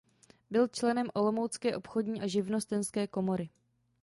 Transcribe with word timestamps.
Byl 0.49 0.67
členem 0.67 1.07
olomoucké 1.13 1.77
obchodní 1.77 2.21
a 2.21 2.27
živnostenské 2.27 3.07
komory. 3.07 3.49